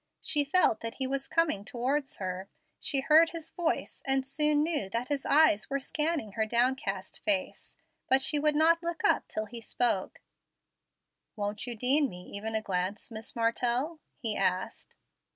She 0.23 0.43
felt 0.43 0.79
that 0.79 0.95
he 0.95 1.05
was 1.05 1.27
coming 1.27 1.63
towards 1.63 2.17
her, 2.17 2.49
she 2.79 3.01
heard 3.01 3.29
his 3.29 3.51
voice, 3.51 4.01
and 4.03 4.25
soon 4.25 4.63
knew 4.63 4.89
that 4.89 5.09
his 5.09 5.27
eyes 5.27 5.69
were 5.69 5.79
scanning 5.79 6.31
her 6.31 6.45
downcast 6.47 7.19
face, 7.19 7.75
but 8.09 8.23
she 8.23 8.39
would 8.39 8.55
not 8.55 8.81
look 8.81 9.03
up 9.03 9.27
till 9.27 9.45
he 9.45 9.61
spoke. 9.61 10.19
"Won't 11.35 11.67
you 11.67 11.75
deign 11.75 12.09
me 12.09 12.23
even 12.35 12.55
a 12.55 12.63
glance, 12.63 13.11
Miss 13.11 13.35
Martell?" 13.35 13.99
he 14.17 14.35
asked. 14.35 14.97